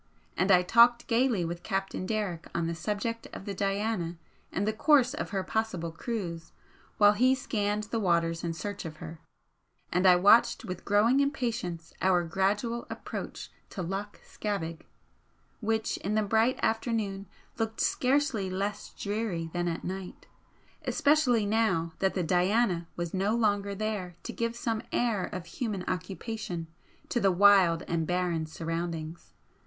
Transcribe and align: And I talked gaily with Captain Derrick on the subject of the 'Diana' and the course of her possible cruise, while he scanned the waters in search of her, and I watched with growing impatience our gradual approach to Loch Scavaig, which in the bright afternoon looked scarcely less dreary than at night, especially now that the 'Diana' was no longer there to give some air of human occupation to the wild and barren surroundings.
And 0.35 0.49
I 0.49 0.63
talked 0.63 1.05
gaily 1.05 1.45
with 1.45 1.61
Captain 1.61 2.07
Derrick 2.07 2.47
on 2.55 2.65
the 2.65 2.73
subject 2.73 3.27
of 3.33 3.45
the 3.45 3.53
'Diana' 3.53 4.17
and 4.51 4.67
the 4.67 4.73
course 4.73 5.13
of 5.13 5.29
her 5.29 5.43
possible 5.43 5.91
cruise, 5.91 6.53
while 6.97 7.11
he 7.13 7.35
scanned 7.35 7.83
the 7.83 7.99
waters 7.99 8.43
in 8.43 8.53
search 8.53 8.83
of 8.83 8.95
her, 8.97 9.19
and 9.91 10.07
I 10.07 10.15
watched 10.15 10.65
with 10.65 10.85
growing 10.85 11.19
impatience 11.19 11.93
our 12.01 12.23
gradual 12.23 12.87
approach 12.89 13.51
to 13.69 13.83
Loch 13.83 14.19
Scavaig, 14.25 14.87
which 15.59 15.97
in 15.97 16.15
the 16.15 16.23
bright 16.23 16.59
afternoon 16.63 17.27
looked 17.59 17.79
scarcely 17.79 18.49
less 18.49 18.95
dreary 18.97 19.51
than 19.53 19.67
at 19.67 19.83
night, 19.83 20.25
especially 20.83 21.45
now 21.45 21.93
that 21.99 22.15
the 22.15 22.23
'Diana' 22.23 22.87
was 22.95 23.13
no 23.13 23.35
longer 23.35 23.75
there 23.75 24.15
to 24.23 24.33
give 24.33 24.55
some 24.55 24.81
air 24.91 25.25
of 25.25 25.45
human 25.45 25.83
occupation 25.87 26.65
to 27.09 27.19
the 27.19 27.31
wild 27.31 27.83
and 27.83 28.07
barren 28.07 28.47
surroundings. 28.47 29.33